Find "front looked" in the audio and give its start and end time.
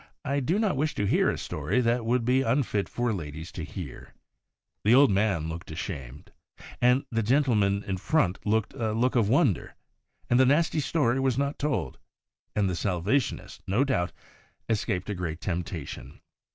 7.97-8.73